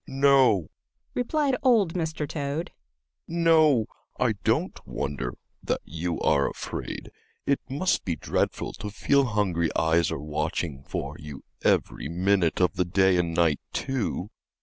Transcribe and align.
"No," 0.07 0.71
replied 1.13 1.55
old 1.61 1.93
Mr. 1.93 2.27
Toad. 2.27 2.71
"No, 3.27 3.85
I 4.19 4.31
don't 4.43 4.79
wonder 4.87 5.35
that 5.61 5.81
you 5.85 6.19
are 6.21 6.49
afraid. 6.49 7.11
It 7.45 7.59
must 7.69 8.03
be 8.03 8.15
dreadful 8.15 8.73
to 8.81 8.89
feel 8.89 9.25
hungry 9.25 9.69
eyes 9.75 10.11
are 10.11 10.17
watching 10.17 10.81
for 10.87 11.15
you 11.19 11.43
every 11.63 12.09
minute 12.09 12.59
of 12.59 12.77
the 12.77 12.85
day 12.85 13.15
and 13.17 13.35
night, 13.35 13.59
too." 13.73 14.31